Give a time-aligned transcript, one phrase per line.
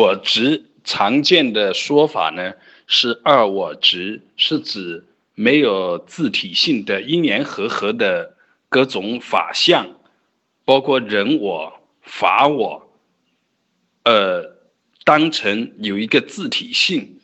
[0.00, 2.54] 我执常见的说法呢
[2.86, 8.34] 是二我执，是指没有自体性的因缘和合的
[8.70, 9.86] 各种法相，
[10.64, 12.88] 包括人我、法我，
[14.04, 14.56] 呃，
[15.04, 17.20] 当成有一个自体性，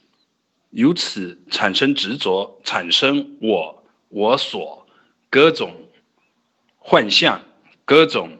[0.68, 4.86] 由此产生执着，产生我我所
[5.30, 5.74] 各种
[6.76, 7.40] 幻象，
[7.86, 8.36] 各种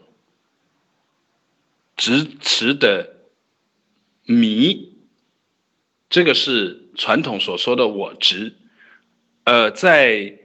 [1.97, 3.16] 执持的。
[4.27, 4.93] 迷，
[6.11, 8.55] 这个是传统所说的我执，
[9.45, 10.39] 呃，在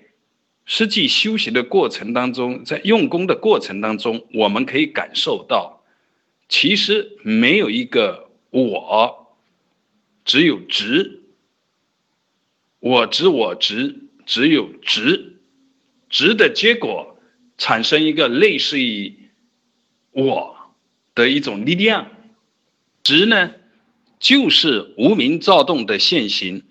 [0.65, 5.83] 实际修行的过程当中，在用功的过程当中，我们可以感受到，
[6.47, 9.35] 其实没有一个我，
[10.23, 11.23] 只有执，
[12.79, 15.37] 我执我执，只有执，
[16.09, 17.17] 执的结果
[17.57, 19.29] 产生一个类似于
[20.11, 20.55] 我
[21.15, 22.11] 的一种力量，
[23.01, 23.55] 执呢？
[24.21, 26.63] 就是无名躁动的现行，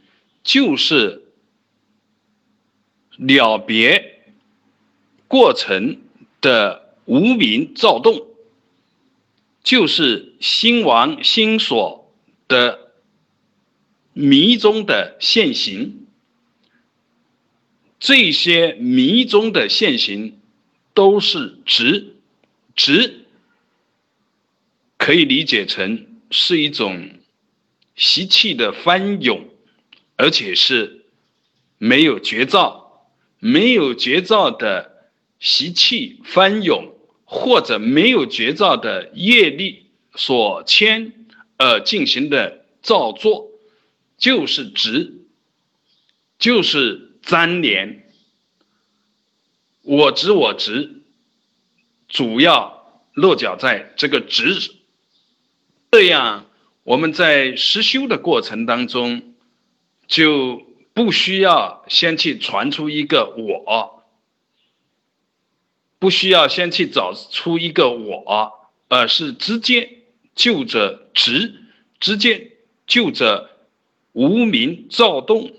[0.45, 1.25] 就是
[3.17, 4.23] 了别
[5.27, 6.01] 过程
[6.41, 8.29] 的无名躁动，
[9.65, 12.13] 就是心王心所
[12.47, 12.93] 的
[14.13, 16.07] 迷中的现行。
[17.99, 20.39] 这些迷中的现行
[20.95, 22.15] 都是执，
[22.77, 23.27] 执
[24.97, 27.11] 可以理解成是一种。
[28.01, 29.51] 习气的翻涌，
[30.17, 31.05] 而且是
[31.77, 36.95] 没有绝招，没有绝招的习气翻涌，
[37.27, 41.27] 或者没有绝招的业力所牵
[41.59, 43.51] 而进行的造作，
[44.17, 45.27] 就是执，
[46.39, 48.11] 就是粘连。
[49.83, 51.03] 我执我执，
[52.09, 54.73] 主要落脚在这个执，
[55.91, 56.47] 这样。
[56.91, 59.35] 我们在实修的过程当中，
[60.09, 60.61] 就
[60.93, 64.03] 不需要先去传出一个我，
[66.01, 70.01] 不需要先去找出一个我，而是直接
[70.35, 71.63] 就着直，
[72.01, 72.57] 直接
[72.89, 73.69] 就着
[74.11, 75.53] 无名躁动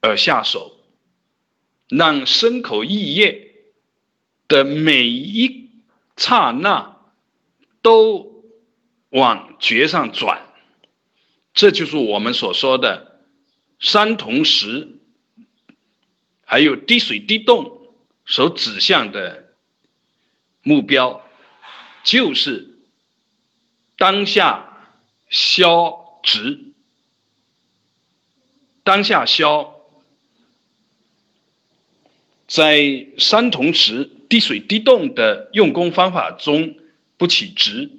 [0.00, 0.78] 而下手，
[1.90, 3.56] 让身口意业
[4.48, 5.68] 的每一
[6.16, 6.96] 刹那
[7.82, 8.31] 都。
[9.12, 10.42] 往觉上转，
[11.52, 13.20] 这就是我们所说的
[13.78, 14.88] 三同时，
[16.46, 17.92] 还有滴水滴动
[18.24, 19.52] 所指向的
[20.62, 21.22] 目标，
[22.02, 22.78] 就是
[23.98, 24.94] 当下
[25.28, 26.72] 消值，
[28.82, 29.74] 当下消，
[32.46, 36.76] 在三同时、滴水滴动的用功方法中
[37.18, 37.90] 不起值。